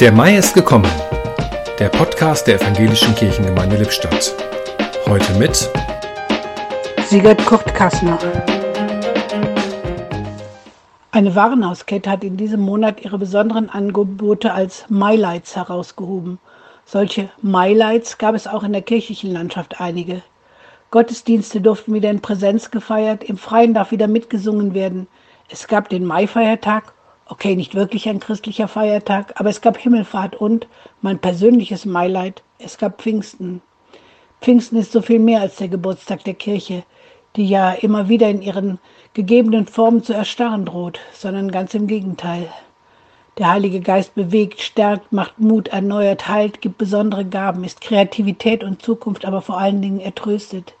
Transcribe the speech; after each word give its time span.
Der 0.00 0.12
Mai 0.12 0.38
ist 0.38 0.54
gekommen. 0.54 0.90
Der 1.78 1.90
Podcast 1.90 2.46
der 2.46 2.54
Evangelischen 2.58 3.14
Kirchengemeinde 3.14 3.76
Lippstadt. 3.76 4.34
Heute 5.06 5.30
mit 5.34 5.68
Sigurd 7.04 7.44
Kurt 7.44 7.74
Kassner. 7.74 8.18
Eine 11.10 11.34
Warenhauskette 11.34 12.08
hat 12.08 12.24
in 12.24 12.38
diesem 12.38 12.60
Monat 12.60 13.04
ihre 13.04 13.18
besonderen 13.18 13.68
Angebote 13.68 14.54
als 14.54 14.86
MyLights 14.88 15.54
herausgehoben. 15.54 16.38
Solche 16.86 17.28
MyLights 17.42 18.16
gab 18.16 18.34
es 18.34 18.46
auch 18.46 18.62
in 18.62 18.72
der 18.72 18.80
kirchlichen 18.80 19.30
Landschaft 19.30 19.82
einige. 19.82 20.22
Gottesdienste 20.90 21.60
durften 21.60 21.92
wieder 21.92 22.08
in 22.08 22.22
Präsenz 22.22 22.70
gefeiert, 22.70 23.22
im 23.22 23.36
Freien 23.36 23.74
darf 23.74 23.90
wieder 23.90 24.08
mitgesungen 24.08 24.72
werden. 24.72 25.08
Es 25.50 25.68
gab 25.68 25.90
den 25.90 26.06
Maifeiertag 26.06 26.94
Okay, 27.32 27.54
nicht 27.54 27.76
wirklich 27.76 28.08
ein 28.08 28.18
christlicher 28.18 28.66
Feiertag, 28.66 29.34
aber 29.38 29.50
es 29.50 29.60
gab 29.60 29.78
Himmelfahrt 29.78 30.34
und 30.34 30.66
mein 31.00 31.20
persönliches 31.20 31.84
Maileid, 31.84 32.42
es 32.58 32.76
gab 32.76 33.00
Pfingsten. 33.00 33.62
Pfingsten 34.40 34.76
ist 34.76 34.90
so 34.90 35.00
viel 35.00 35.20
mehr 35.20 35.40
als 35.40 35.54
der 35.54 35.68
Geburtstag 35.68 36.24
der 36.24 36.34
Kirche, 36.34 36.82
die 37.36 37.46
ja 37.46 37.70
immer 37.70 38.08
wieder 38.08 38.28
in 38.28 38.42
ihren 38.42 38.80
gegebenen 39.14 39.68
Formen 39.68 40.02
zu 40.02 40.12
erstarren 40.12 40.64
droht, 40.64 40.98
sondern 41.12 41.52
ganz 41.52 41.72
im 41.74 41.86
Gegenteil. 41.86 42.48
Der 43.38 43.52
Heilige 43.52 43.80
Geist 43.80 44.16
bewegt, 44.16 44.60
stärkt, 44.60 45.12
macht 45.12 45.38
Mut, 45.38 45.68
erneuert, 45.68 46.26
heilt, 46.26 46.60
gibt 46.60 46.78
besondere 46.78 47.24
Gaben, 47.24 47.62
ist 47.62 47.80
Kreativität 47.80 48.64
und 48.64 48.82
Zukunft, 48.82 49.24
aber 49.24 49.40
vor 49.40 49.56
allen 49.56 49.80
Dingen 49.80 50.00
ertröstet. 50.00 50.74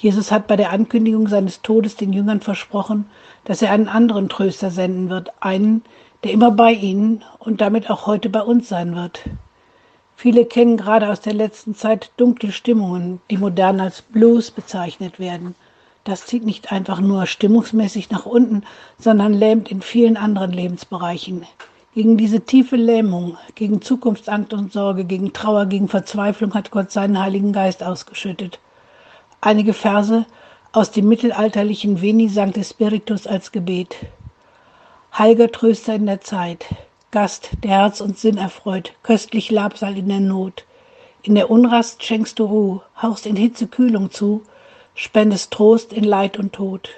Jesus 0.00 0.30
hat 0.30 0.46
bei 0.46 0.54
der 0.54 0.70
Ankündigung 0.70 1.26
seines 1.26 1.60
Todes 1.60 1.96
den 1.96 2.12
Jüngern 2.12 2.40
versprochen, 2.40 3.10
dass 3.42 3.62
er 3.62 3.72
einen 3.72 3.88
anderen 3.88 4.28
Tröster 4.28 4.70
senden 4.70 5.10
wird, 5.10 5.32
einen, 5.40 5.82
der 6.22 6.30
immer 6.30 6.52
bei 6.52 6.72
ihnen 6.72 7.24
und 7.40 7.60
damit 7.60 7.90
auch 7.90 8.06
heute 8.06 8.28
bei 8.28 8.40
uns 8.40 8.68
sein 8.68 8.94
wird. 8.94 9.28
Viele 10.14 10.44
kennen 10.44 10.76
gerade 10.76 11.08
aus 11.08 11.20
der 11.20 11.32
letzten 11.32 11.74
Zeit 11.74 12.12
dunkle 12.16 12.52
Stimmungen, 12.52 13.20
die 13.28 13.38
modern 13.38 13.80
als 13.80 14.02
Blues 14.02 14.52
bezeichnet 14.52 15.18
werden. 15.18 15.56
Das 16.04 16.26
zieht 16.26 16.44
nicht 16.44 16.70
einfach 16.70 17.00
nur 17.00 17.26
stimmungsmäßig 17.26 18.08
nach 18.10 18.24
unten, 18.24 18.62
sondern 19.00 19.34
lähmt 19.34 19.68
in 19.68 19.82
vielen 19.82 20.16
anderen 20.16 20.52
Lebensbereichen. 20.52 21.44
Gegen 21.92 22.16
diese 22.16 22.42
tiefe 22.42 22.76
Lähmung, 22.76 23.36
gegen 23.56 23.82
Zukunftsangst 23.82 24.52
und 24.52 24.72
Sorge, 24.72 25.04
gegen 25.04 25.32
Trauer, 25.32 25.66
gegen 25.66 25.88
Verzweiflung 25.88 26.54
hat 26.54 26.70
Gott 26.70 26.92
seinen 26.92 27.18
Heiligen 27.18 27.52
Geist 27.52 27.82
ausgeschüttet. 27.82 28.60
Einige 29.40 29.72
Verse 29.72 30.26
aus 30.72 30.90
dem 30.90 31.06
mittelalterlichen 31.06 32.02
Veni 32.02 32.28
Sancte 32.28 32.64
Spiritus 32.64 33.24
als 33.28 33.52
Gebet. 33.52 33.94
Heiliger 35.16 35.52
Tröster 35.52 35.94
in 35.94 36.06
der 36.06 36.20
Zeit, 36.20 36.66
Gast, 37.12 37.50
der 37.62 37.70
Herz 37.70 38.00
und 38.00 38.18
Sinn 38.18 38.36
erfreut, 38.36 38.94
köstlich 39.04 39.52
Labsal 39.52 39.96
in 39.96 40.08
der 40.08 40.18
Not. 40.18 40.64
In 41.22 41.36
der 41.36 41.50
Unrast 41.50 42.02
schenkst 42.02 42.40
du 42.40 42.46
Ruhe, 42.46 42.82
hauchst 43.00 43.26
in 43.26 43.36
Hitze 43.36 43.68
Kühlung 43.68 44.10
zu, 44.10 44.42
spendest 44.96 45.52
Trost 45.52 45.92
in 45.92 46.02
Leid 46.02 46.36
und 46.36 46.52
Tod. 46.52 46.90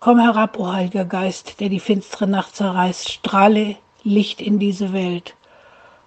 Komm 0.00 0.18
herab, 0.18 0.58
o 0.58 0.72
Heiliger 0.72 1.04
Geist, 1.04 1.60
der 1.60 1.68
die 1.68 1.78
finstere 1.78 2.26
Nacht 2.26 2.56
zerreißt, 2.56 3.12
strahle 3.12 3.76
Licht 4.02 4.40
in 4.40 4.58
diese 4.58 4.94
Welt. 4.94 5.34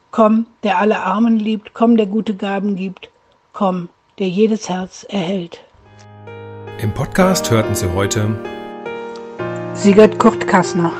Komm, 0.09 0.47
der 0.63 0.79
alle 0.79 1.01
Armen 1.03 1.37
liebt, 1.37 1.75
komm, 1.75 1.95
der 1.95 2.07
gute 2.07 2.35
Gaben 2.35 2.75
gibt, 2.75 3.11
komm, 3.53 3.89
der 4.19 4.29
jedes 4.29 4.69
Herz 4.69 5.05
erhält. 5.09 5.63
Im 6.81 6.93
Podcast 6.93 7.49
hörten 7.49 7.75
Sie 7.75 7.91
heute 7.93 8.35
Sigurd 9.73 10.19
Kurt 10.19 10.47
Kassner. 10.47 10.91